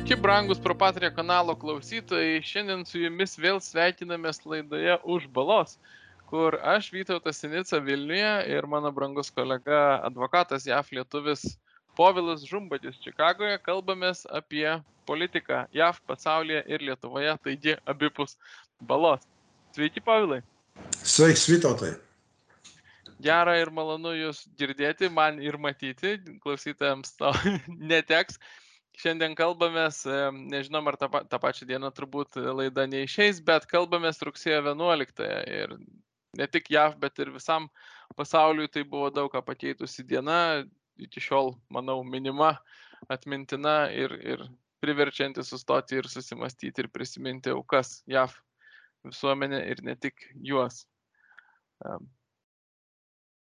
[0.00, 2.38] Sveiki, brangus Propatrio kanalo klausytojai.
[2.40, 5.74] Šiandien su jumis vėl sveikinamės laidoje už balos,
[6.30, 11.42] kur aš Vytautas Sinica Vilniuje ir mano brangus kolega advokatas JAF lietuvis
[12.00, 14.64] Povilas Žumbadis Čikagoje kalbamės apie
[15.04, 18.38] politiką JAF pasaulyje ir Lietuvoje, taigi abipus
[18.80, 19.28] balos.
[19.76, 20.40] Sveiki, Povilai.
[21.04, 21.92] Sveiks, Vytautai.
[23.20, 27.36] Gera ir malonu Jūs girdėti, man ir matyti, klausytojams to
[27.92, 28.40] neteks
[29.00, 30.02] šiandien kalbamės,
[30.52, 35.74] nežinom ar tą, tą pačią dieną turbūt laida neišeis, bet kalbamės rugsėjo 11 ir
[36.38, 37.68] ne tik JAV, bet ir visam
[38.18, 40.62] pasauliui tai buvo daug ką pakeitusi diena,
[41.00, 42.52] iki šiol, manau, minima,
[43.08, 44.44] atmintina ir, ir
[44.84, 48.36] priverčianti sustoti ir susimastyti ir prisiminti aukas JAV
[49.08, 50.84] visuomenę ir ne tik juos.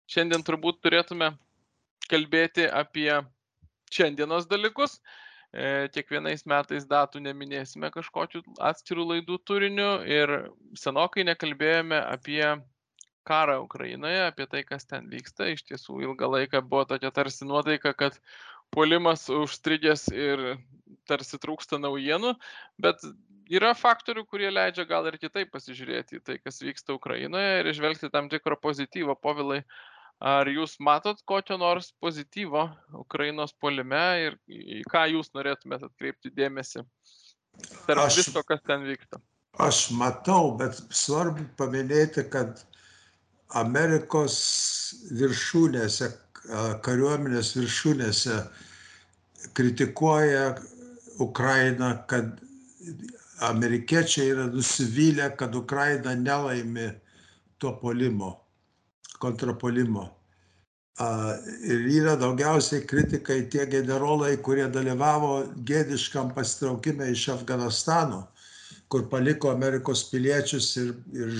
[0.07, 1.33] Šiandien turbūt turėtume
[2.07, 3.09] kalbėti apie
[3.91, 5.26] šiandienos dalykus, E,
[5.95, 12.43] kiekvienais metais datų neminėsime kažkokiu atskirų laidų turiniu ir senokai nekalbėjome apie
[13.27, 15.49] karą Ukrainoje, apie tai, kas ten vyksta.
[15.51, 18.19] Iš tiesų ilgą laiką buvo tokia tarsi nuotaika, kad
[18.71, 20.57] puolimas užstrigęs ir
[21.07, 22.35] tarsi trūksta naujienų,
[22.83, 23.03] bet
[23.51, 28.11] yra faktorių, kurie leidžia gal ir kitaip pasižiūrėti į tai, kas vyksta Ukrainoje ir išvelgti
[28.11, 29.15] tam tikrą pozityvą.
[29.23, 32.63] Povilai, uh, Ar jūs matot kokio nors pozityvo
[32.97, 36.81] Ukrainos polime ir į ką jūs norėtumėte atkreipti dėmesį
[37.85, 39.21] tarp aš, visko, kas ten vyksta?
[39.61, 42.63] Aš matau, bet svarbu paminėti, kad
[43.61, 44.39] Amerikos
[45.13, 46.09] viršūnėse,
[46.81, 48.39] kariuomenės viršūnėse
[49.53, 50.49] kritikuoja
[51.21, 52.41] Ukrainą, kad
[53.45, 56.89] amerikiečiai yra nusivylę, kad Ukraina nelaimi
[57.61, 58.33] to polimo
[59.19, 60.09] kontrapolimo.
[61.69, 68.23] Ir yra daugiausiai kritikai tie generolai, kurie dalyvavo gėdiškam pasitraukime iš Afganistano,
[68.89, 71.35] kur paliko Amerikos piliečius ir, ir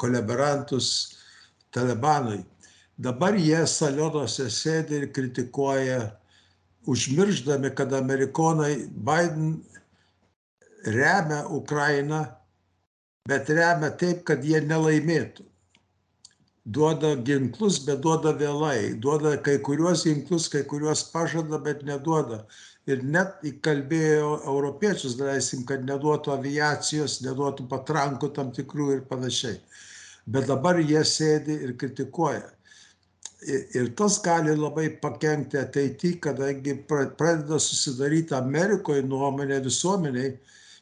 [0.00, 0.88] kolaborantus
[1.74, 2.40] Talibanui.
[2.98, 6.00] Dabar jie salionuose sėdi ir kritikuoja,
[6.88, 9.58] užmirždami, kad amerikonai Biden
[10.88, 12.24] remia Ukrainą,
[13.28, 15.47] bet remia taip, kad jie nelaimėtų
[16.68, 18.94] duoda ginklus, bet duoda vėlai.
[19.00, 22.42] Duoda kai kuriuos ginklus, kai kuriuos pažada, bet neduoda.
[22.88, 29.58] Ir net įkalbėjo europiečius, leisim, kad neduotų aviacijos, neduotų patrankų tam tikrų ir panašiai.
[30.28, 32.46] Bet dabar jie sėdi ir kritikuoja.
[33.48, 40.34] Ir tas gali labai pakengti ateityje, kadangi pradeda susidaryti Amerikoje nuomonė visuomeniai,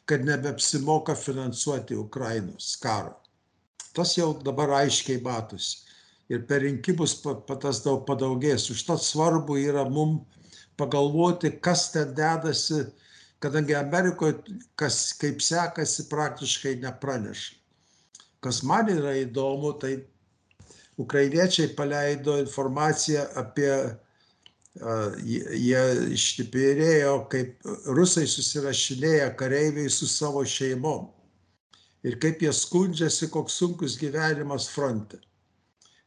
[0.07, 3.13] kad nebeapsimoka finansuoti Ukrainos karo.
[3.97, 5.83] Tas jau dabar aiškiai matosi.
[6.29, 8.67] Ir per rinkimus tas daug padaugės.
[8.73, 10.19] Užtat svarbu yra mum
[10.77, 12.83] pagalvoti, kas ten dedasi,
[13.41, 17.55] kadangi Amerikoje, kas kaip sekasi, praktiškai nepraneša.
[18.43, 19.95] Kas man yra įdomu, tai
[21.01, 23.71] ukrainiečiai paleido informaciją apie,
[25.25, 25.83] jie
[26.13, 31.07] ištipirėjo, kaip rusai susirašinėja kareiviai su savo šeimom
[32.07, 35.19] ir kaip jie skundžiasi, koks sunkus gyvenimas fronte.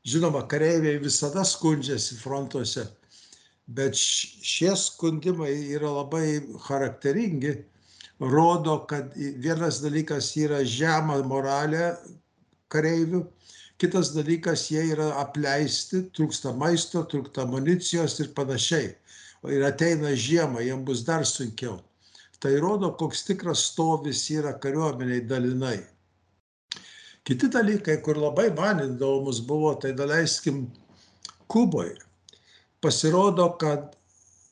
[0.09, 2.87] Žinoma, kareiviai visada skundžiasi frontuose,
[3.69, 7.59] bet šie skundimai yra labai charakteringi,
[8.21, 11.93] rodo, kad vienas dalykas yra žema moralė
[12.73, 13.27] kareivių,
[13.81, 18.91] kitas dalykas jie yra apleisti, trūksta maisto, trūksta amunicijos ir panašiai.
[19.49, 21.79] Ir ateina žiema, jiems bus dar sunkiau
[22.41, 25.79] tai rodo, koks tikras stovis yra kariuomeniai dalinai.
[27.25, 30.65] Kiti dalykai, kur labai man įdomus buvo, tai daleiskim
[31.51, 31.99] Kuboje.
[32.81, 33.93] Pasirodo, kad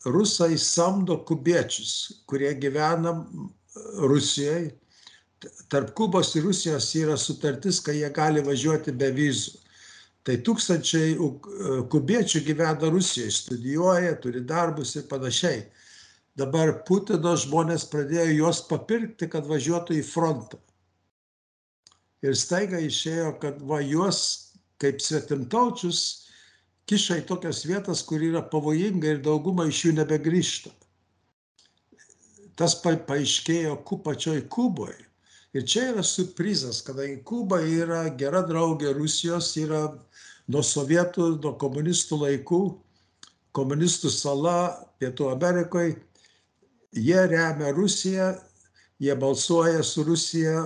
[0.05, 3.15] rusai samdo kubiečius, kurie gyvena
[4.05, 4.75] Rusijoje.
[5.71, 9.57] Tarp Kubos ir Rusijos yra sutartis, kai jie gali važiuoti be vizų.
[10.27, 11.15] Tai tūkstančiai
[11.89, 15.63] kubiečių gyvena Rusijoje, studijuoja, turi darbus ir panašiai
[16.39, 20.61] dabar Putino žmonės pradėjo juos papirkti, kad važiuotų į frontą.
[22.23, 24.21] Ir staiga išėjo, kad va juos
[24.83, 26.01] kaip svetimtaučius
[26.89, 30.73] kiša į tokias vietas, kur yra pavojinga ir dauguma iš jų nebegrįžta.
[32.59, 35.05] Tas pa, paaiškėjo pačioj Kuboje.
[35.57, 39.87] Ir čia yra surprizas, kadangi Kuba yra gera draugė Rusijos, yra
[40.51, 42.61] nuo sovietų, nuo komunistų laikų,
[43.57, 44.59] komunistų sala
[44.99, 45.97] Pietų Amerikoje
[46.93, 48.35] jie remia Rusiją,
[49.01, 50.65] jie balsuoja su Rusija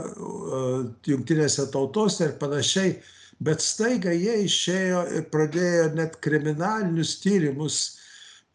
[1.07, 2.95] jungtinėse tautose ir panašiai,
[3.43, 7.81] bet staiga jie išėjo ir pradėjo net kriminalinius tyrimus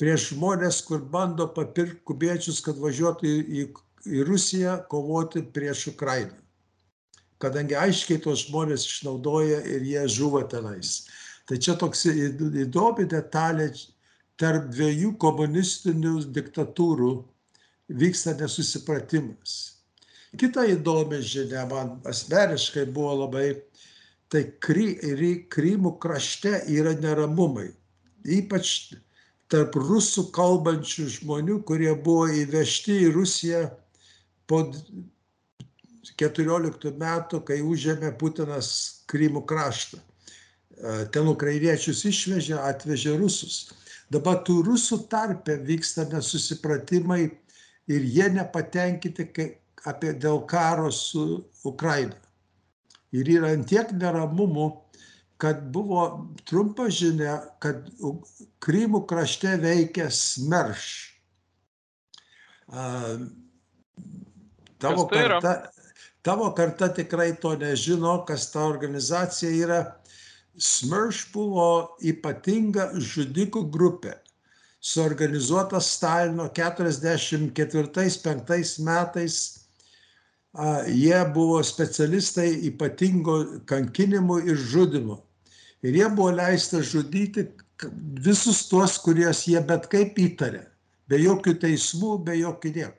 [0.02, 3.68] prieš žmonės, kur bando papirkti kubiečius, kad važiuotų į, į,
[4.24, 6.38] Rusiją kovoti prieš Ukrainą.
[7.44, 11.10] Kadangi aiškiai tos žmonės išnaudoja ir jie žuvo tenais.
[11.50, 13.68] Tai čia toks įdomi detalė
[14.40, 17.12] tarp dviejų komunistinių diktatūrų
[17.89, 19.78] vyksta nesusipratimas.
[20.38, 23.56] Kita įdomi žinia man asmeniškai buvo labai,
[24.30, 24.98] tai kry,
[25.50, 27.72] Krymų krašte yra neramumai.
[28.28, 28.94] Ypač
[29.48, 33.63] tarp rusų kalbančių žmonių, kurie buvo įvežti į Rusiją
[34.48, 34.66] po
[36.19, 38.69] 14 metų, kai užėmė Putinas
[39.07, 40.00] Krymų kraštą.
[40.78, 43.72] E, ten ukrainiečius išvežė, atvežė rusus.
[44.12, 47.31] Dabar tų rusų tarpe vyksta nesusipratimai
[47.88, 49.28] ir jie nepatenkinti
[49.88, 52.18] apie dėl karo su Ukraina.
[53.16, 54.68] Ir yra antiek neramumų,
[55.39, 56.04] kad buvo
[56.50, 57.88] trumpa žinia, kad
[58.63, 60.88] Krymų krašte veikia smerš.
[64.78, 65.54] Tavo tai karta,
[66.25, 69.80] tavo karta tikrai to nežino, kas ta organizacija yra.
[70.57, 71.69] Smerš buvo
[72.01, 74.18] ypatinga žudikų grupė,
[74.79, 79.68] suorganizuota Stalino 44-5 metais.
[80.89, 85.27] Jie buvo specialistai ypatingo kankinimų ir žudimo
[85.85, 87.45] ir jie buvo leista žudyti
[88.25, 90.63] visus tuos, kuriuos jie bet kaip įtarė,
[91.09, 92.97] be jokių teismų, be jokių nieko.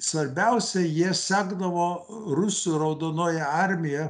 [0.00, 4.08] Svarbiausia, jie sekdavo rusų raudonoje armiją,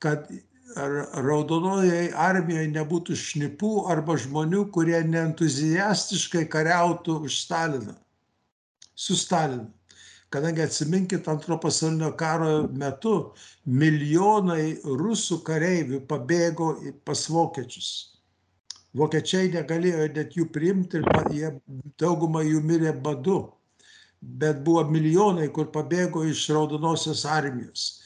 [0.00, 0.30] kad
[0.74, 7.94] raudonoje armijoje nebūtų šnipų arba žmonių, kurie neentuzijastiškai kariautų už Staliną,
[8.94, 9.70] su Stalinu
[10.34, 13.14] kadangi atsiminkit antro pasaulinio karo metu
[13.80, 16.70] milijonai rusų kareivių pabėgo
[17.06, 17.90] pas vokiečius.
[18.98, 21.06] Vokiečiai negalėjo net jų priimti ir
[21.36, 21.52] jie,
[22.02, 23.38] dauguma jų mirė badu.
[24.22, 28.03] Bet buvo milijonai, kur pabėgo iš raudonosios armijos.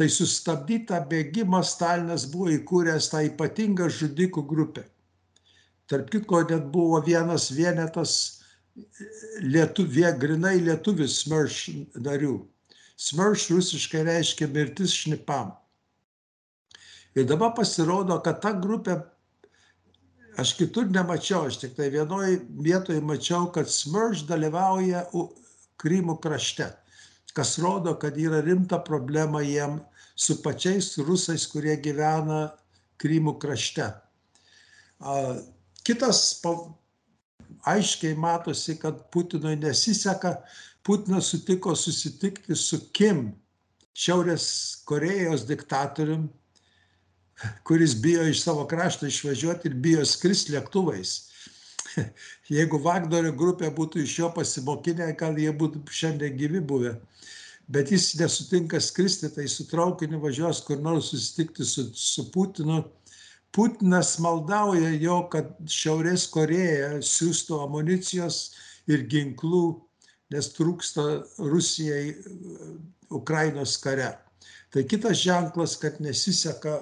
[0.00, 4.86] Tai sustabdytą bėgimą Stalinas buvo įkūręs tą ypatingą žudikų grupę.
[5.92, 8.14] Tarp kitko, net buvo vienas vienetas
[9.44, 11.58] lietuvė, grinai lietuvis smerš
[12.00, 12.38] narių.
[12.96, 15.52] Smerš rusiškai reiškia mirtis šnipam.
[17.12, 18.96] Ir dabar pasirodo, kad ta grupė,
[20.40, 25.04] aš kitur nemačiau, aš tik tai vienoje vietoje mačiau, kad smerš dalyvauja
[25.80, 26.72] Krymų krašte,
[27.36, 29.80] kas rodo, kad yra rimta problema jiem
[30.20, 32.50] su pačiais rusais, kurie gyvena
[33.00, 33.86] Krymų krašte.
[35.86, 36.42] Kitas
[37.64, 40.36] aiškiai matosi, kad Putinui nesiseka.
[40.84, 43.30] Putinas sutiko susitikti su Kim,
[43.96, 44.44] Šiaurės
[44.88, 46.28] Korejos diktatorium,
[47.68, 51.16] kuris bijo iš savo krašto išvažiuoti ir bijo skristi lėktuvais.
[52.56, 56.94] Jeigu Vagnerio grupė būtų iš jo pasimokinę, gal jie būtų šiandien gyvi buvę.
[57.70, 62.82] Bet jis nesutinka skristi, tai su traukiniu važiuos kur nors susitikti su, su Putinu
[63.52, 68.38] Putinas maldauja jo, kad Šiaurės Koreja siūstų amunicijos
[68.90, 69.64] ir ginklų,
[70.30, 71.06] nes trūksta
[71.42, 72.14] Rusijai
[73.10, 74.12] Ukrainos kare.
[74.70, 76.76] Tai kitas ženklas, kad nesiseka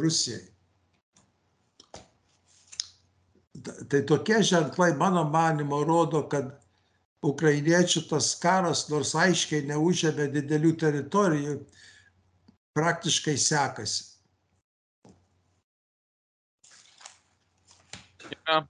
[0.00, 0.40] Rusijai.
[3.64, 6.54] Tai tokie ženklai, mano manimo, rodo, kad
[7.24, 11.54] ukrainiečių tas karas, nors aiškiai neužėmė didelių teritorijų,
[12.76, 14.14] praktiškai sekasi.
[18.34, 18.60] yra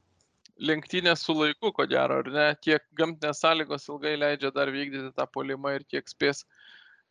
[0.59, 2.47] lenktynės su laiku, ko gero, ar ne?
[2.63, 6.45] Kiek gamtinės sąlygos ilgai leidžia dar vykdyti tą polimą ir kiek spės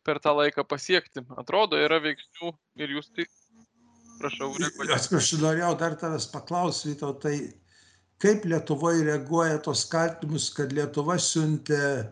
[0.04, 1.24] per tą laiką pasiekti.
[1.40, 3.26] Atrodo, yra veiksnių ir jūs tai,
[4.20, 4.94] prašau, reaguoti.
[4.96, 7.36] Atsiprašau, norėjau dar tavęs paklausyti, tai
[8.24, 12.08] kaip Lietuvoje reaguoja tos kaltimus, kad Lietuva siuntė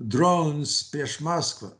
[0.00, 1.74] drones prieš Maskvą?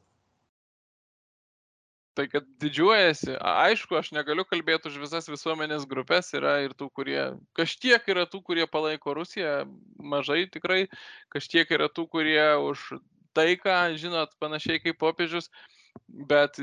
[2.21, 7.23] tai kad didžiuojasi aišku aš negaliu kalbėt už visas visuomenės grupes yra ir tų kurie
[7.57, 9.63] kažkiek yra tų kurie palaiko rusiją
[9.97, 10.83] mažai tikrai
[11.33, 12.83] kažkiek yra tų kurie už
[13.37, 15.49] taiką žinot panašiai kaip popiežius
[16.30, 16.59] bet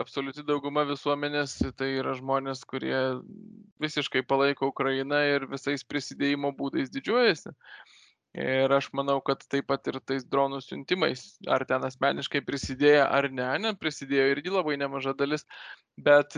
[0.00, 3.00] absoliuti dauguma visuomenės tai yra žmonės kurie
[3.82, 7.54] visiškai palaiko ukrainą ir visais prisidėjimo būdais didžiuojasi
[8.38, 13.30] ir aš manau kad taip pat ir tais dronų siuntimais ar ten asmeniškai prisidėję ar
[13.34, 15.46] ne ne prisidėjo irgi labai nemaža dalis
[15.98, 16.36] bet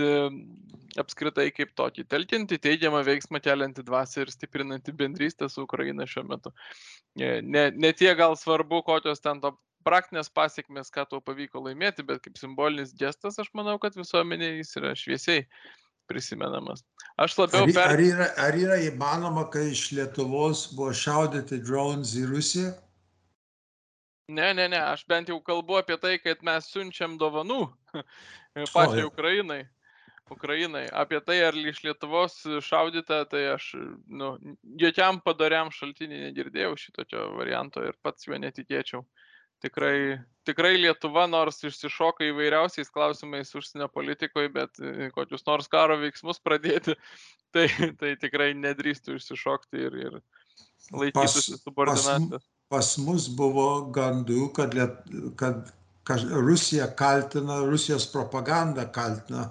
[1.02, 6.52] apskritai kaip tokį telkiantį teigiamą veiksmą keliantį dvasią ir stiprinantį bendrystę su Ukraina šiuo metu.
[7.16, 9.52] Ne, ne tie gal svarbu, kokios ten to
[9.84, 14.76] praktinės pasiekmes, ką tuo pavyko laimėti, bet kaip simbolinis gestas, aš manau, kad visuomenė jis
[14.80, 15.46] yra šviesiai
[16.10, 16.84] prisimenamas.
[17.20, 17.92] Aš labiau Ar, per...
[17.94, 22.72] ar, yra, ar yra įmanoma, kai iš Lietuvos buvo šaudyti drones į Rusiją?
[24.32, 27.66] Ne, ne, ne, aš bent jau kalbu apie tai, kad mes siunčiam dovanų
[28.74, 29.06] pačiai.
[29.08, 29.62] Ukrainai.
[30.32, 30.86] Ukrainai.
[30.92, 33.72] Apie tai, ar iš Lietuvos šaudyta, tai aš,
[34.08, 34.34] nu,
[34.80, 39.04] jokiam padariam šaltinį negirdėjau šitokio varianto ir pats juo netikėčiau.
[39.62, 46.42] Tikrai, tikrai Lietuva, nors išsišoka įvairiausiais klausimais užsienio politikoje, bet e, kokius nors karo veiksmus
[46.42, 46.96] pradėti,
[47.54, 47.68] tai,
[48.00, 50.18] tai tikrai nedrįstų išsišokti ir, ir
[50.90, 52.48] laikytųsi subordinacijos.
[52.72, 55.02] Pas mus buvo gandų, kad, liet,
[55.38, 55.66] kad,
[56.08, 59.50] kad Rusija kaltina, Rusijos propaganda kaltina,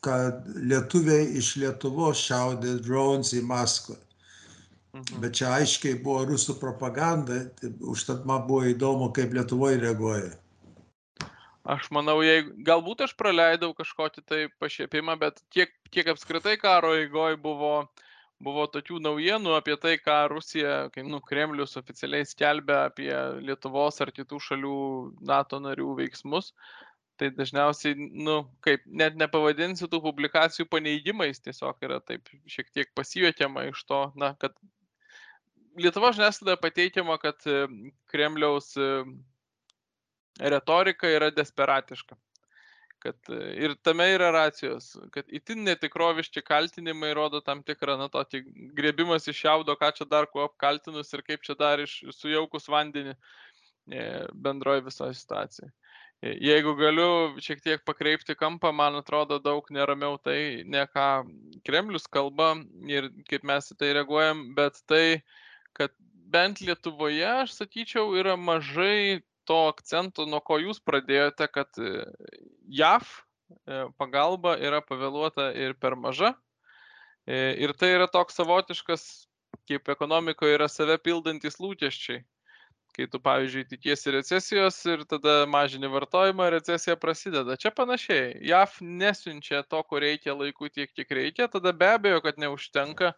[0.00, 3.98] kad lietuviai iš Lietuvos šaudė drones į Maskvą.
[4.90, 5.20] Mhm.
[5.22, 10.32] Bet čia aiškiai buvo rusų propaganda, tai užtat man buvo įdomu, kaip Lietuvoje reaguoja.
[11.70, 17.36] Aš manau, jeigu, galbūt aš praleidau kažkokį tai pašiepimą, bet tiek, tiek apskritai karo eigoje
[17.38, 17.74] buvo,
[18.42, 23.12] buvo tokių naujienų apie tai, ką Rusija, kai nu, Kremlius oficialiai skelbia apie
[23.44, 24.80] Lietuvos ar kitų šalių
[25.30, 26.50] NATO narių veiksmus.
[27.20, 33.68] Tai dažniausiai, nu, kaip, net nepavadinsiu tų publikacijų paneigimais, tiesiog yra taip šiek tiek pasijuokiama
[33.68, 34.56] iš to, na, kad
[35.78, 37.66] Lietuva žiniasklaida pateikiama, kad e,
[38.10, 38.88] Kremliaus e,
[40.40, 42.16] retorika yra desperatiška.
[43.00, 48.42] Kad e, ir tame yra racijos, kad itin netikroviški kaltinimai rodo tam tikrą, na, tokį
[48.76, 53.14] grėbimas iš jaudo, ką čia dar kuo apkaltinus ir kaip čia dar iš sujaukus vandenį
[54.38, 55.72] bendroji visoje situacijoje.
[56.20, 61.06] Jeigu galiu šiek tiek pakreipti kampą, man atrodo daug neramiau tai, ne ką
[61.64, 62.50] Kremlius kalba
[62.92, 65.22] ir kaip mes į tai reaguojam, bet tai,
[65.76, 65.94] kad
[66.30, 72.04] bent Lietuvoje, aš sakyčiau, yra mažai to akcento, nuo ko jūs pradėjote, kad e,
[72.80, 76.34] JAV e, pagalba yra pavėluota ir per maža.
[77.26, 79.06] E, ir tai yra toks savotiškas,
[79.66, 82.22] kaip ekonomikoje yra save pildantis lūkesčiai.
[82.90, 87.54] Kai tu, pavyzdžiui, tikiesi recesijos ir tada mažini vartojimą, recesija prasideda.
[87.58, 88.32] Čia panašiai.
[88.50, 93.12] JAV nesiunčia to, ko reikia laiku tiek, kiek reikia, tada be abejo, kad neužtenka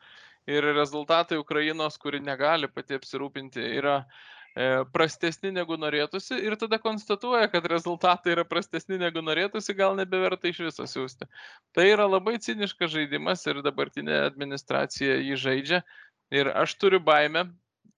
[0.47, 7.49] ir rezultatai Ukrainos, kuri negali pati apsirūpinti, yra e, prastesni negu norėtųsi ir tada konstatuoja,
[7.53, 11.29] kad rezultatai yra prastesni negu norėtųsi, gal nebeverta iš viso siūsti.
[11.77, 15.83] Tai yra labai ciniškas žaidimas ir dabartinė administracija jį žaidžia.
[16.33, 17.45] Ir aš turiu baimę,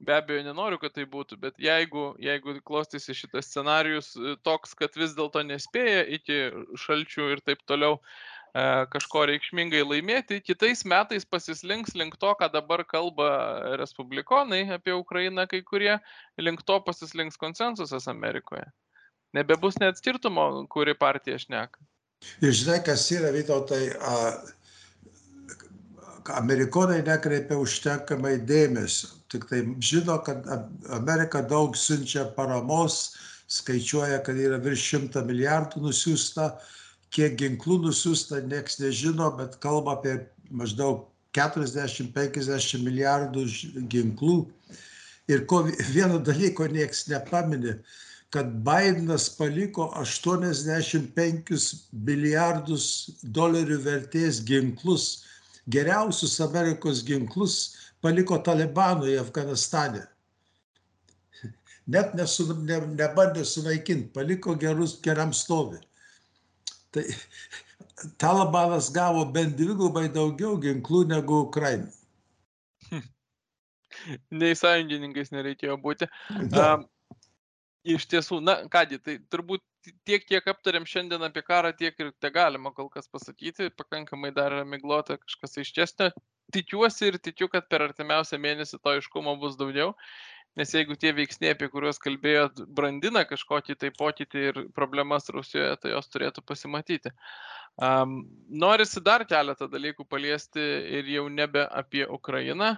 [0.05, 4.97] be abejo nenoriu, kad tai būtų, bet jeigu, jeigu klostysi šitas scenarius e, toks, kad
[5.01, 6.41] vis dėlto nespėja iki
[6.85, 8.01] šalčių ir taip toliau,
[8.55, 15.63] kažko reikšmingai laimėti, kitais metais pasislinks link to, ką dabar kalba respublikonai apie Ukrainą, kai
[15.67, 15.99] kurie
[16.39, 18.67] link to pasislinks konsensusas Amerikoje.
[19.35, 21.83] Nebebus net skirtumo, kuri partija šneka.
[22.41, 23.91] Ir žinai, kas yra, Vytautai,
[26.39, 29.11] amerikonai nekreipia užtenkamai dėmesio.
[29.35, 30.47] Tik tai žino, kad
[30.95, 33.17] Amerika daug siunčia paramos,
[33.51, 36.53] skaičiuoja, kad yra virš šimta milijardų nusiųsta,
[37.15, 40.17] kiek ginklų nusiųsta, nieks nežino, bet kalba apie
[40.51, 41.05] maždaug
[41.37, 43.45] 40-50 milijardų
[43.91, 44.39] ginklų.
[45.31, 45.63] Ir ko,
[45.97, 47.79] vieno dalyko nieks nepaminė,
[48.35, 51.55] kad Bidenas paliko 85
[52.09, 52.87] milijardus
[53.23, 55.23] dolerių vertės ginklus,
[55.71, 57.61] geriausius Amerikos ginklus
[58.03, 60.03] paliko Talibanui Afganistane.
[61.95, 65.79] Net nesu, ne, nebandė sunaikinti, paliko gerus, geram stovi.
[66.95, 67.05] Tai
[68.19, 71.91] Talibanas gavo bent dvigubai daugiau ginklų negu Ukraina.
[74.41, 76.09] Nei sąjungininkais nereikėjo būti.
[76.51, 76.75] Da.
[76.75, 76.89] Um,
[77.85, 79.63] iš tiesų, na kągi, tai turbūt
[80.09, 84.55] tiek, kiek aptarėm šiandien apie karą, tiek ir te galima kol kas pasakyti, pakankamai dar
[84.57, 86.11] yra miglota kažkas aiškesnio.
[86.55, 89.95] Tikiuosi ir tikiu, kad per artimiausią mėnesį to aiškumo bus daugiau
[90.59, 95.95] nes jeigu tie veiksniai, apie kuriuos kalbėjot, brandina kažkokį tai pokytį ir problemas Rusijoje, tai
[95.95, 97.13] jos turėtų pasimatyti.
[97.83, 100.63] Um, norisi dar keletą dalykų paliesti
[101.01, 102.77] ir jau nebe apie Ukrainą,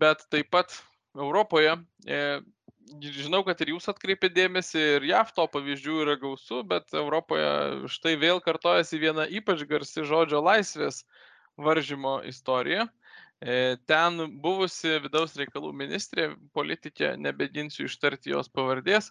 [0.00, 0.78] bet taip pat
[1.14, 1.76] Europoje.
[2.08, 2.40] E,
[3.04, 8.16] žinau, kad ir jūs atkreipė dėmesį ir JAV to pavyzdžių yra gausu, bet Europoje štai
[8.20, 11.04] vėl kartojasi viena ypač garsi žodžio laisvės
[11.60, 12.88] varžymo istorija.
[13.44, 19.10] E, ten buvusi vidaus reikalų ministrė, politikė, nebedinsiu ištarti jos pavardės,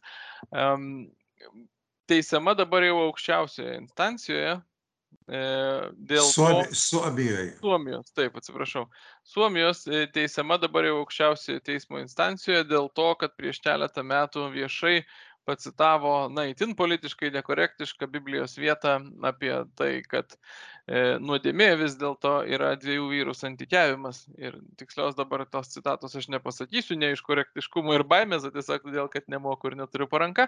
[2.09, 4.55] teisiama dabar jau aukščiausioje instancijoje.
[5.29, 5.41] E,
[6.09, 7.51] dėl Suomi, to, Suomijoje.
[7.61, 8.87] Suomijos, taip, atsiprašau.
[9.35, 14.97] Suomijos e, teisiama dabar jau aukščiausioje teismo instancijoje dėl to, kad prieš keletą metų viešai
[15.45, 18.97] pacitavo, na, itin politiškai nekorektišką Biblijos vietą
[19.27, 20.35] apie tai, kad
[20.87, 24.23] e, nuodėmė vis dėlto yra dviejų vyrų santykiavimas.
[24.39, 29.27] Ir tikslios dabar tos citatos aš nepasakysiu, ne iš korektiškumo ir baimės, tiesiog todėl, kad
[29.31, 30.47] nemoku ir neturiu paranka,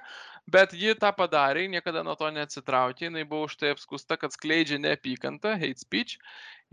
[0.52, 4.82] bet ji tą padarė, niekada nuo to neatsitraukė, jinai buvo už tai apskusta, kad skleidžia
[4.84, 6.20] neapykantą, hate speech.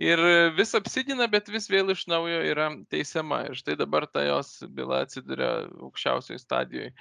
[0.00, 0.20] Ir
[0.56, 3.42] vis apsidina, bet vis vėl iš naujo yra teisiama.
[3.50, 5.50] Ir štai dabar ta jos byla atsiduria
[5.84, 6.94] aukščiausioje stadijoje.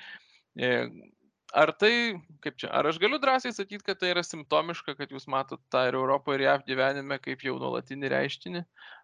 [1.51, 5.27] Ar tai, kaip čia, ar aš galiu drąsiai sakyti, kad tai yra simptomiška, kad jūs
[5.31, 8.61] matot tą ir Europoje, ir JAV gyvenime kaip jau nuolatinį reiškinį?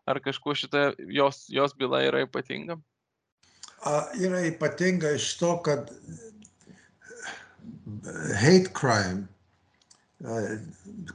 [0.08, 2.80] Ar kažkuo šita jos, jos byla yra ypatinga?
[3.84, 5.92] A, yra ypatinga iš to, kad
[8.40, 9.28] hate crime,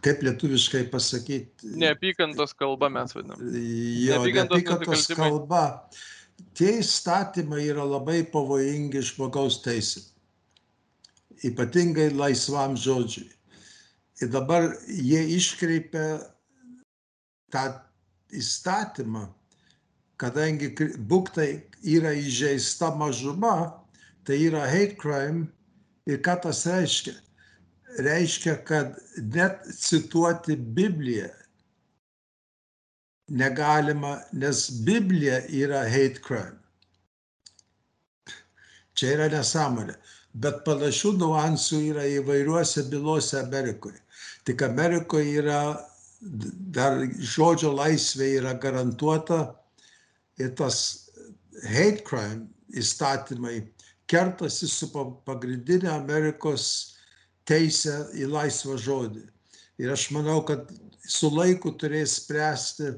[0.05, 1.73] kaip lietuviškai pasakyti.
[1.81, 3.41] Neapykantos kalba mes vadinam.
[3.41, 5.67] Jo, neapykantos, neapykantos kalba.
[6.53, 10.12] Tie įstatymai yra labai pavojingi žmogaus teisė
[11.43, 13.31] ypatingai laisvam žodžiui.
[14.23, 16.21] Ir dabar jie iškreipia
[17.53, 17.65] tą
[18.33, 19.27] įstatymą,
[20.21, 20.71] kadangi
[21.11, 21.49] būktai
[21.83, 23.73] yra įžeista mažuma,
[24.25, 25.49] tai yra hate crime
[26.07, 27.17] ir ką tas reiškia?
[27.99, 31.29] Reiškia, kad net cituoti Bibliją
[33.29, 36.61] negalima, nes Biblija yra hate crime.
[38.95, 39.97] Čia yra nesąmonė
[40.35, 44.01] bet panašių nuansų yra įvairiuose bylose Amerikoje.
[44.49, 45.63] Tik Amerikoje yra
[46.23, 49.43] dar žodžio laisvė yra garantuota
[50.41, 50.79] ir tas
[51.67, 53.61] hate crime įstatymai
[54.11, 54.89] kertasi su
[55.27, 56.67] pagrindinė Amerikos
[57.49, 59.25] teisė į laisvą žodį.
[59.83, 60.71] Ir aš manau, kad
[61.09, 62.93] su laiku turės spręsti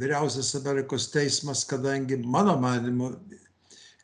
[0.00, 3.14] vyriausias Amerikos teismas, kadangi mano manimu,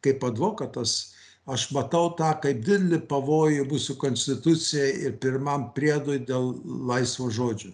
[0.02, 1.12] kaip advokatas,
[1.47, 6.53] aš matau tą kaip didelį pavojų mūsų konstitucijai ir pirmam priedui dėl
[6.89, 7.73] laisvo žodžio.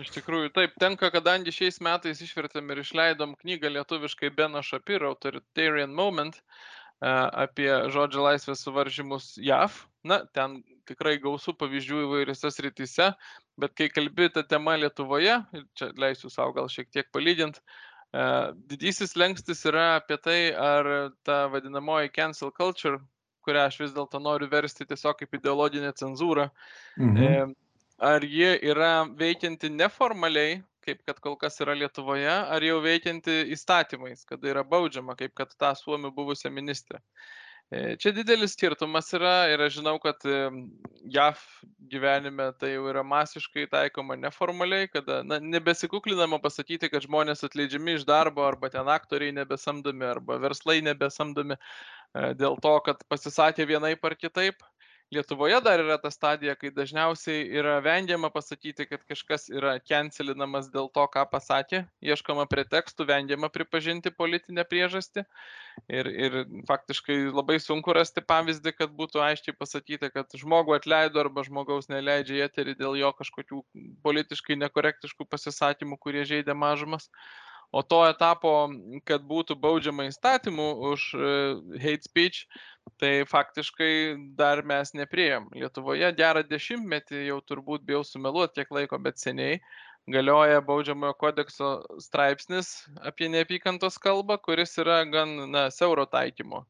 [0.00, 5.92] Iš tikrųjų, taip, tenka, kadangi šiais metais išvertėm ir išleidom knygą lietuviškai Beno Shapiro, Authoritarian
[5.94, 6.42] Moment, e,
[7.06, 9.76] apie žodžio laisvės suvaržymus JAV.
[10.02, 13.12] Na, ten tikrai gausų pavyzdžių įvairiose srityse,
[13.60, 15.38] bet kai kalbi tą temą Lietuvoje,
[15.78, 17.62] čia leisiu savo gal šiek tiek palydint,
[18.70, 20.88] Didysis lengstis yra apie tai, ar
[21.26, 23.00] ta vadinamoji cancel culture,
[23.44, 26.48] kurią aš vis dėlto noriu versti tiesiog kaip ideologinę cenzūrą,
[27.00, 27.54] mhm.
[27.98, 34.24] ar ji yra veikianti neformaliai, kaip kad kol kas yra Lietuvoje, ar jau veikianti įstatymais,
[34.28, 37.00] kada yra baudžiama, kaip kad tą Suomių buvusią ministrę.
[37.00, 40.20] E, čia didelis skirtumas yra ir aš žinau, kad
[41.04, 41.40] JAV
[41.90, 48.06] gyvenime tai jau yra masiškai taikoma neformaliai, kada na, nebesikuklinama pasakyti, kad žmonės atleidžiami iš
[48.08, 54.16] darbo arba ten aktoriai nebesamdomi arba verslai nebesamdomi e, dėl to, kad pasisakė vienai par
[54.16, 54.64] kitaip.
[55.12, 60.88] Lietuvoje dar yra ta stadija, kai dažniausiai yra vengiama pasakyti, kad kažkas yra cancelinamas dėl
[60.94, 65.26] to, ką pasakė, ieškoma pretekstų, vengiama pripažinti politinę priežastį.
[65.92, 66.38] Ir, ir
[66.70, 72.40] faktiškai labai sunku rasti pavyzdį, kad būtų aiškiai pasakyta, kad žmogų atleido arba žmogaus neleidžia
[72.40, 73.62] į eterį dėl jo kažkokių
[74.06, 77.10] politiškai nekorektiškų pasisakymų, kurie žaidė mažumas.
[77.74, 78.50] O to etapo,
[79.08, 81.30] kad būtų baudžiama įstatymu už e,
[81.82, 82.44] hate speech,
[83.02, 83.94] tai faktiškai
[84.38, 85.48] dar mes neprieėm.
[85.58, 89.58] Lietuvoje gerą dešimtmetį jau turbūt bijau sumeluoti kiek laiko, bet seniai
[90.06, 91.70] galioja baudžiamojo kodekso
[92.06, 96.62] straipsnis apie neapykantos kalbą, kuris yra gan na, siauro taikymo.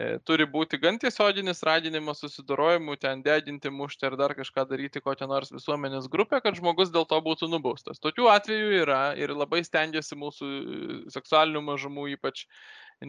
[0.00, 5.28] E, turi būti gan tiesioginis raginimas susidorojimų, ten deginti, mušti ar dar kažką daryti kokią
[5.28, 8.00] nors visuomenės grupę, kad žmogus dėl to būtų nubaustas.
[8.00, 12.46] Tokių atvejų yra ir labai stengiasi mūsų e, seksualinių mažumų, ypač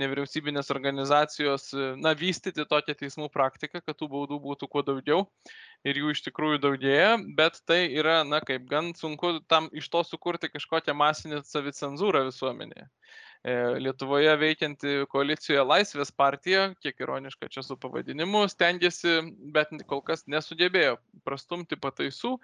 [0.04, 5.24] nevyriausybinės organizacijos, e, na, vystyti tokią teismų praktiką, kad tų baudų būtų kuo daugiau
[5.88, 10.04] ir jų iš tikrųjų daugėja, bet tai yra, na, kaip gan sunku tam iš to
[10.08, 12.90] sukurti kažkokią masinę savicenzūrą visuomenėje.
[13.42, 19.16] E, Lietuvoje veikianti koalicijoje Laisvės partija, kiek ironiška čia su pavadinimu, stengiasi,
[19.56, 22.36] bet kol kas nesugebėjo prastumti pataisų,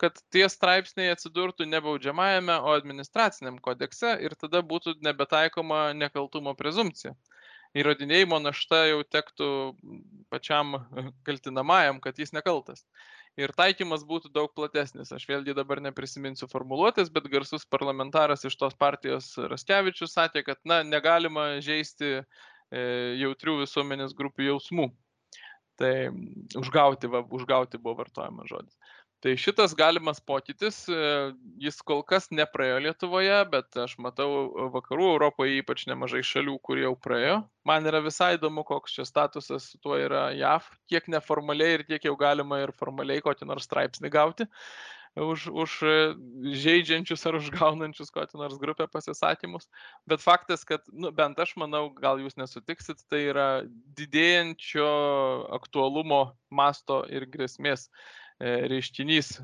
[0.00, 7.12] kad tie straipsniai atsidurtų ne baudžiamajame, o administraciniam kodekse ir tada būtų nebetaikoma nekaltumo prezumcija.
[7.76, 9.50] Įrodinėjimo našta jau tektų
[10.32, 10.78] pačiam
[11.28, 12.86] kaltinamajam, kad jis nekaltas
[13.40, 15.12] ir taikymas būtų daug platesnis.
[15.12, 20.82] Aš vėlgi dabar neprisiminsiu formuluotės, bet garsus parlamentaras iš tos partijos Raskevičius sakė, kad na,
[20.86, 22.22] negalima žaisti e,
[23.22, 24.90] jautrių visuomenės grupių jausmų.
[25.76, 25.92] Tai
[26.56, 28.94] užgauti, va, užgauti buvo vartojamas žodis.
[29.24, 30.96] Tai šitas galimas pokytis, e,
[31.62, 34.28] jis kol kas nepraėjo Lietuvoje, bet aš matau
[34.74, 37.38] vakarų Europoje ypač nemažai šalių, kurie jau praėjo.
[37.66, 42.04] Man yra visai įdomu, koks čia statusas su tuo yra JAV, kiek neformaliai ir kiek
[42.10, 44.46] jau galima ir formaliai kokį nors straipsnį gauti
[45.16, 45.96] už, už e,
[46.60, 49.64] žaidžiančius ar užgaunančius kokią nors grupę pasisakymus.
[50.04, 53.48] Bet faktas, kad, nu, bent aš manau, gal jūs nesutiksit, tai yra
[53.96, 54.92] didėjančio
[55.56, 59.40] aktualumo masto ir grėsmės E, reiškinys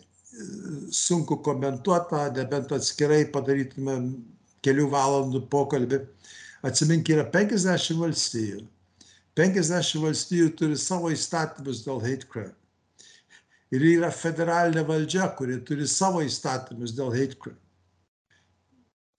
[0.95, 3.97] sunku komentuota, nebent atskirai padarytume
[4.63, 6.01] kelių valandų pokalbį
[6.65, 8.65] Atsimink, yra 50 valstijų.
[9.39, 12.55] 50 valstijų turi savo įstatymus dėl hate crime.
[13.71, 17.61] Ir yra federalinė valdžia, kuri turi savo įstatymus dėl hate crime.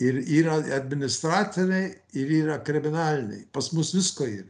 [0.01, 3.47] Ir yra administraciniai, ir yra kriminaliniai.
[3.53, 4.49] Pas mus visko yra.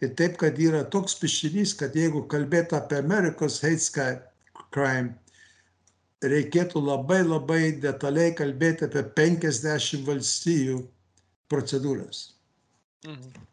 [0.00, 4.06] Ir taip, kad yra toks pišinys, kad jeigu kalbėtų apie Amerikos hate
[4.72, 5.12] crime,
[6.24, 10.80] reikėtų labai labai detaliai kalbėti apie 50 valstijų
[11.50, 12.26] procedūras.
[13.06, 13.48] Mhm.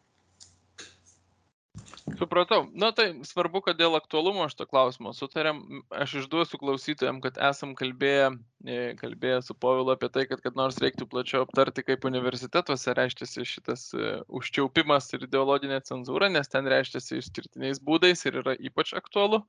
[2.16, 2.70] Supratau.
[2.72, 5.58] Na tai svarbu, kad dėl aktualumo šito klausimo sutarėm.
[5.92, 8.30] Aš išduosiu klausytojams, kad esam kalbėję,
[8.64, 13.44] e, kalbėję su Povilu apie tai, kad kad nors reiktų plačiau aptarti, kaip universitetuose reiškiasi
[13.52, 19.44] šitas uh, užčiaupimas ir ideologinė cenzūra, nes ten reiškiasi išskirtiniais būdais ir yra ypač aktualu.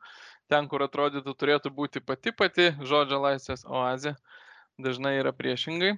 [0.50, 4.16] Ten, kur atrodytų turėtų būti pati pati žodžio laisvės oazė,
[4.82, 5.94] dažnai yra priešingai.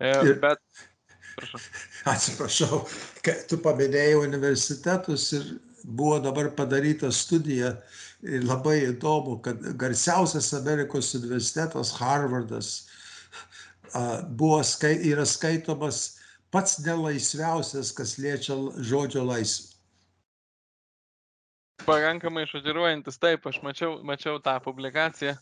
[0.00, 0.64] E, bet
[1.36, 1.60] Prašau.
[2.12, 2.82] Atsiprašau,
[3.50, 5.48] tu paminėjai universitetus ir
[5.84, 7.74] buvo dabar padaryta studija
[8.22, 12.72] ir labai įdomu, kad garsiausias Amerikos universitetas Harvardas
[14.36, 16.18] buvo, yra skaitomas
[16.50, 19.74] pats nelaisviausias, kas liečia žodžio laisvę.
[21.86, 25.36] Pakankamai šokiruojantis, taip, aš mačiau, mačiau tą publikaciją.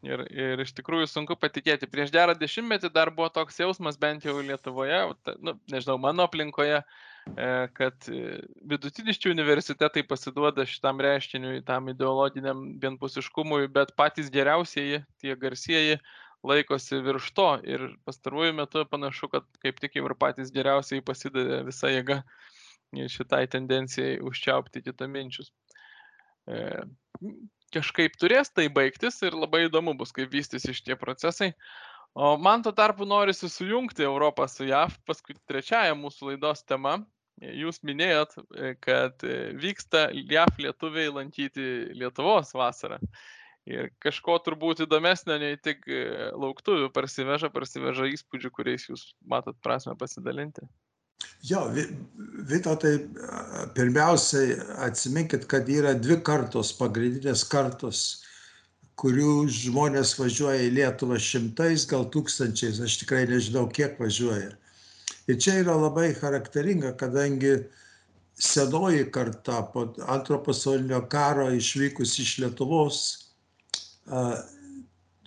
[0.00, 1.88] Ir, ir iš tikrųjų sunku patikėti.
[1.90, 5.00] Prieš gerą dešimtmetį dar buvo toks jausmas, bent jau Lietuvoje,
[5.44, 8.38] nu, nežinau, mano aplinkoje, e, kad e,
[8.72, 16.00] vidutiniški universitetai pasiduoda šitam reiškiniui, tam ideologiniam vienpusiškumui, bet patys geriausieji, tie garsieji,
[16.48, 17.50] laikosi virš to.
[17.68, 22.22] Ir pastaruoju metu panašu, kad kaip tik jau ir patys geriausiai pasidavė visą jėgą
[23.12, 25.52] šitai tendencijai užčiaupti kitaminčius.
[27.70, 31.52] E, kažkaip turės tai baigtis ir labai įdomu bus, kaip vystysi šitie procesai.
[32.14, 36.98] O man tuo tarpu norisi sujungti Europą su JAV, paskui trečiaja mūsų laidos tema.
[37.40, 38.34] Jūs minėjot,
[38.84, 39.22] kad
[39.56, 42.98] vyksta JAV lietuviai lankyti Lietuvos vasarą.
[43.70, 45.86] Ir kažko turbūt įdomesnio nei tik
[46.34, 50.66] lauktuvių parsiveža, parsiveža įspūdžių, kuriais jūs matot prasme pasidalinti.
[51.42, 51.70] Jo,
[52.50, 52.98] Vytautai,
[53.74, 58.00] pirmiausiai atsiminkit, kad yra dvi kartos, pagrindinės kartos,
[59.00, 64.50] kurių žmonės važiuoja į Lietuvą šimtais, gal tūkstančiais, aš tikrai nežinau, kiek važiuoja.
[65.32, 67.54] Ir čia yra labai charakteringa, kadangi
[68.40, 73.00] senoji karta po antro pasaulinio karo išvykus iš Lietuvos,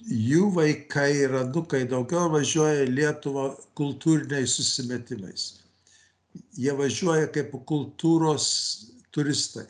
[0.04, 5.63] jų vaikai ir anukai daugiau važiuoja į Lietuvą kultūriniais susimetimais
[6.58, 8.48] jie važiuoja kaip kultūros
[9.12, 9.68] turistai.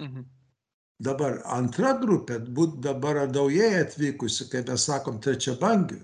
[0.00, 0.28] Mhm.
[1.00, 5.96] Dabar antra grupė, būt dabar naujai atvykusi, kaip mes sakom, trečia bangių,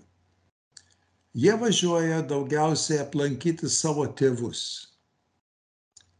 [1.37, 4.63] jie važiuoja daugiausiai aplankyti savo tėvus.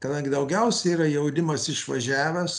[0.05, 2.57] Kadangi daugiausiai yra jaunimas išvažiavęs,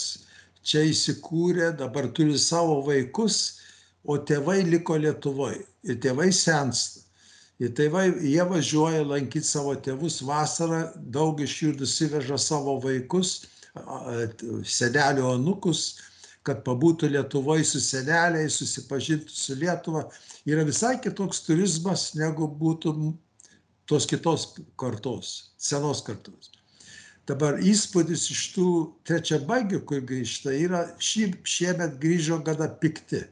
[0.66, 3.60] čia įsikūrė, dabar turi savo vaikus,
[4.04, 5.68] o tėvai liko Lietuvoje.
[5.86, 7.07] Ir tėvai sensta.
[7.58, 13.48] Ir tėvai, jie važiuoja lankyti savo tėvus vasarą, daug iš jų nusiveža savo vaikus,
[14.78, 15.88] senelių anukus,
[16.46, 20.06] kad pabūtų Lietuvoje su seneliai, susipažintų su Lietuva.
[20.48, 22.94] Yra visai kitoks turizmas, negu būtų
[23.90, 26.54] tos kitos kartos, senos kartos.
[27.28, 28.70] Dabar įspūdis iš tų
[29.08, 33.26] trečiabagių, kur grįžta, yra šį, šiemet grįžo gana pikti.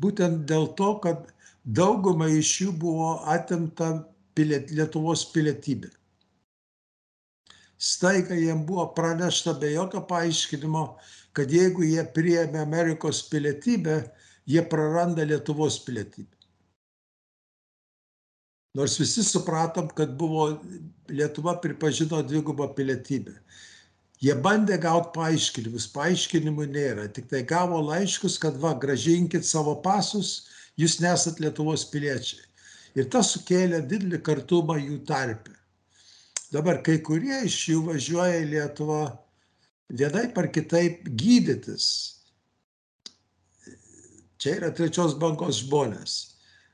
[0.00, 1.28] Būtent dėl to, kad
[1.64, 3.92] daugumai iš jų buvo atimta
[4.34, 5.90] piliet, Lietuvos pilietybė.
[7.82, 10.84] Staiga jiem buvo pranešta be jokio paaiškinimo,
[11.34, 14.04] kad jeigu jie priėmė Amerikos pilietybę,
[14.46, 16.42] jie praranda Lietuvos pilietybę
[18.74, 20.60] nors visi supratom, kad buvo
[21.08, 23.34] Lietuva pripažino dvigubą pilietybę.
[24.22, 30.46] Jie bandė gauti paaiškinimus, paaiškinimų nėra, tik tai gavo laiškus, kad va, gražinkit savo pasus,
[30.80, 32.44] jūs nesat Lietuvos piliečiai.
[32.98, 35.54] Ir tas sukėlė didelį kartumą jų tarpę.
[36.52, 39.04] Dabar kai kurie iš jų važiuoja į Lietuvą
[39.92, 41.86] vienai par kitaip gydytis.
[44.42, 46.20] Čia yra trečios bangos žmonės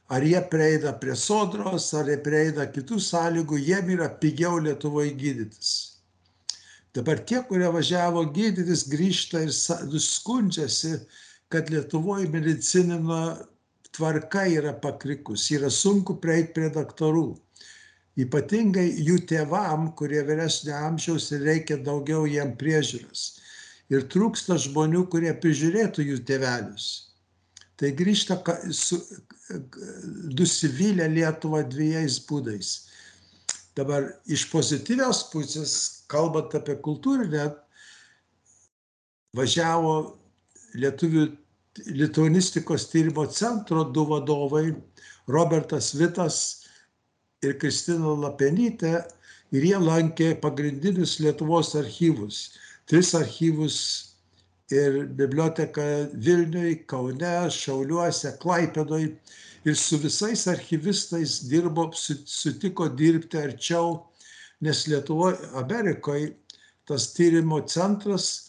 [0.08, 5.72] ar jie prieina prie sodros, ar jie prieina kitų sąlygų, jiem yra pigiau Lietuvoje gydytis.
[6.96, 10.96] Dabar tie, kurie važiavo gydytis, grįžta ir skundžiasi,
[11.52, 13.20] kad Lietuvoje medicinino
[13.96, 17.28] tvarka yra pakrikus, yra sunku prieiti prie daktarų.
[18.18, 23.26] Ypatingai jų tėvam, kurie vyresnio amžiaus ir reikia daugiau jiem priežiūros.
[23.88, 26.88] Ir trūksta žmonių, kurie prižiūrėtų jų tėvelius
[27.78, 28.38] tai grįžta
[28.74, 28.98] su,
[30.34, 32.72] nusivylę Lietuvą dviejais būdais.
[33.78, 35.74] Dabar iš pozityvios pusės,
[36.10, 37.52] kalbant apie kultūrinę,
[39.38, 39.94] važiavo
[40.74, 41.28] lietuvių
[41.86, 44.74] lituanistikos tyrimo centro du vadovai,
[45.28, 46.64] Robertas Vitas
[47.44, 49.02] ir Kristina Lapenytė,
[49.52, 52.58] ir jie lankė pagrindinius Lietuvos archyvus.
[52.88, 53.78] Tris archyvus
[54.72, 59.12] ir biblioteka Vilniui, Kaune, Šiauliuose, Klaipėdoj.
[59.66, 64.06] Ir su visais archyvistais dirbo, sutiko dirbti arčiau,
[64.64, 66.30] nes Lietuvoje, Amerikoje
[66.88, 68.47] tas tyrimo centras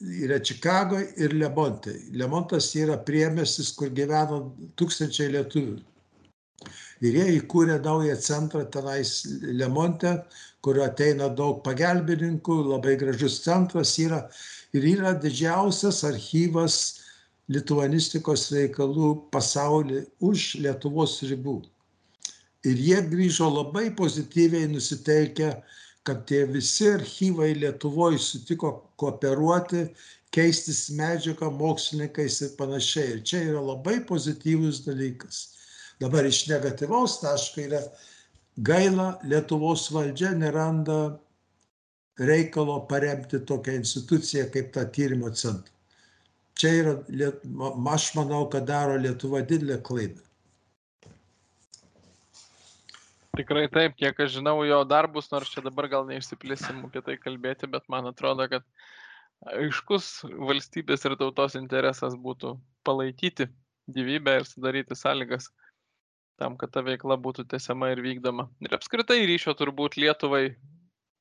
[0.00, 1.96] yra Čikagoje ir Lemontai.
[2.16, 4.42] Lemontas yra priemestis, kur gyveno
[4.80, 5.78] tūkstančiai lietuvių.
[7.00, 10.18] Ir jie įkūrė naują centrą tenais Lemonte,
[10.60, 14.26] kur ateina daug pagelbininkų, labai gražus centras yra
[14.76, 16.76] ir yra didžiausias archyvas
[17.50, 21.62] lituanistikos reikalų pasaulyje už Lietuvos ribų.
[22.68, 25.54] Ir jie grįžo labai pozityviai nusiteikę,
[26.06, 29.86] kad tie visi archyvai Lietuvoje sutiko kooperuoti,
[30.34, 33.16] keistis medžiagą mokslininkais ir panašiai.
[33.16, 35.40] Ir čia yra labai pozityvus dalykas.
[36.00, 37.82] Dabar iš negatyvaus taško yra
[38.56, 41.18] gaila, Lietuvos valdžia neranda
[42.20, 45.74] reikalo paremti tokią instituciją kaip tą tyrimo centrą.
[46.60, 46.94] Čia yra,
[47.94, 50.20] aš manau, kad daro Lietuva didelę klaidą.
[53.38, 57.68] Tikrai taip, kiek aš žinau jo darbus, nors čia dabar gal neišsiplėsim apie tai kalbėti,
[57.70, 58.66] bet man atrodo, kad
[59.54, 60.08] aiškus
[60.50, 63.46] valstybės ir tautos interesas būtų palaikyti
[63.94, 65.48] gyvybę ir sudaryti sąlygas
[66.40, 68.48] tam, kad ta veikla būtų tęsiama ir vykdoma.
[68.64, 70.56] Ir apskritai ryšio turbūt Lietuvai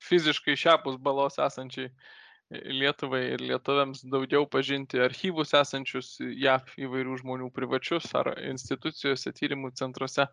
[0.04, 1.92] fiziškai šiapus balos esančiai
[2.50, 10.26] Lietuvai ir lietuviams daugiau pažinti archyvus esančius JAV įvairių žmonių privačius ar institucijose, tyrimų centruose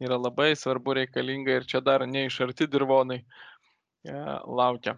[0.00, 4.12] yra labai svarbu reikalinga ir čia dar neišarti dirvonai e,
[4.60, 4.96] laukia.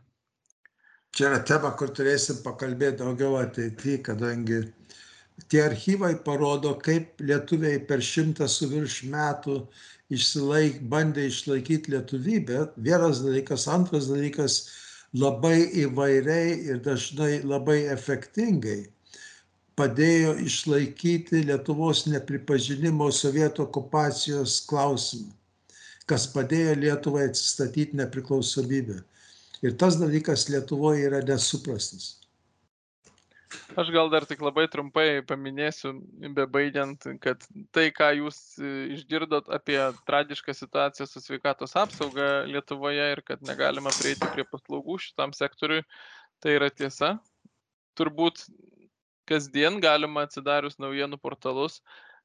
[1.13, 4.63] Čia yra tema, kur turėsim pakalbėti daugiau ateityje, kadangi
[5.53, 9.59] tie archyvai parodo, kaip lietuviai per šimtą su virš metų
[10.13, 14.63] išsilaik, bandė išlaikyti lietuvybę, vienas dalykas, antras dalykas,
[15.13, 18.81] labai įvairiai ir dažnai labai efektingai
[19.79, 25.33] padėjo išlaikyti Lietuvos nepripažinimo sovietų okupacijos klausimą,
[26.09, 29.01] kas padėjo Lietuvai atsistatyti nepriklausomybę.
[29.63, 32.17] Ir tas dalykas Lietuvoje yra nesuprastas.
[33.77, 35.93] Aš gal dar tik labai trumpai paminėsiu,
[36.37, 38.39] bebaigiant, kad tai, ką jūs
[38.97, 45.33] išgirdot apie tragišką situaciją su sveikatos apsauga Lietuvoje ir kad negalima prieiti prie paslaugų šitam
[45.37, 45.85] sektoriui,
[46.43, 47.15] tai yra tiesa.
[47.97, 48.45] Turbūt
[49.29, 51.81] kasdien galima atsidarius naujienų portalus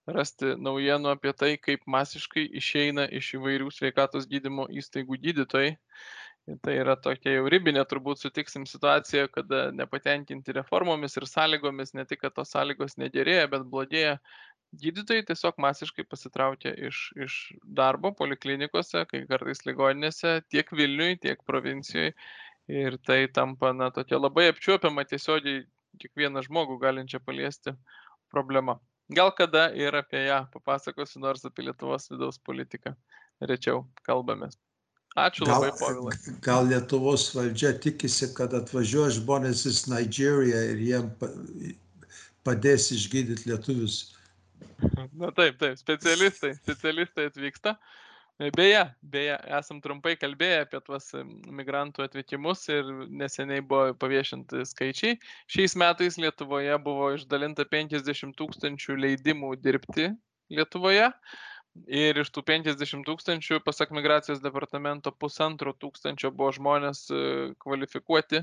[0.08, 5.76] rasti naujienų apie tai, kaip masiškai išeina iš įvairių sveikatos gydymo įstaigų gydytojai
[6.64, 12.22] Tai yra tokia jau ribinė, turbūt sutiksim situacija, kada nepatenkinti reformomis ir sąlygomis, ne tik,
[12.22, 14.14] kad tos sąlygos negerėja, bet blogėja.
[14.84, 17.36] Gydytojai tiesiog masiškai pasitraukia iš, iš
[17.80, 22.16] darbo poliklinikose, kai kartais ligoninėse, tiek Vilniui, tiek provincijoje.
[22.72, 25.66] Ir tai tampa, na, tokia labai apčiuopiama tiesiogiai
[26.02, 27.74] kiekvieną žmogų galinčią paliesti
[28.34, 28.78] problema.
[29.10, 32.96] Gal kada ir apie ją papasakosiu, nors apie Lietuvos vidaus politiką
[33.42, 34.58] rečiau kalbamės.
[35.18, 36.16] Ačiū gal, labai, Povilai.
[36.46, 41.08] Gal Lietuvos valdžia tikisi, kad atvažiuoja žmonės iš Nigerija ir jiem
[42.46, 44.02] padės išgydyti lietuvius.
[45.18, 47.74] Na taip, taip, specialistai, specialistai atvyksta.
[48.38, 51.08] Beje, beje, esam trumpai kalbėję apie tuos
[51.60, 55.16] migrantų atvykimus ir neseniai buvo paviešinti skaičiai.
[55.50, 60.12] Šiais metais Lietuvoje buvo išdalinta 50 tūkstančių leidimų dirbti
[60.54, 61.08] Lietuvoje.
[61.90, 67.14] Ir iš tų 50 tūkstančių, pasak migracijos departamento, pusantro tūkstančio buvo žmonės e,
[67.62, 68.42] kvalifikuoti,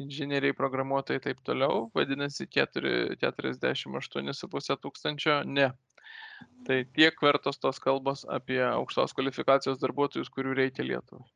[0.00, 5.72] inžinieriai, programuotojai ir taip toliau, vadinasi 48,5 tūkstančio ne.
[6.66, 11.26] Tai tiek vertos tos kalbos apie aukštos kvalifikacijos darbuotojus, kurių reikia Lietuvai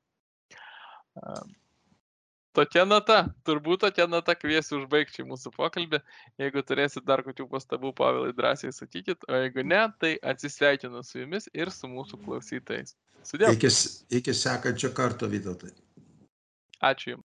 [2.57, 6.01] tokia nata, turbūt tokia nata kviesiu užbaigti mūsų pokalbį.
[6.40, 11.51] Jeigu turėsit dar kokių pastabų, Pavilai, drąsiai sakykit, o jeigu ne, tai atsisveikinu su jumis
[11.55, 12.97] ir su mūsų klausytais.
[13.27, 13.57] Sudėl.
[13.57, 13.73] Iki,
[14.21, 15.73] iki sekančio karto, Vytautai.
[16.85, 17.26] Ačiū Jums.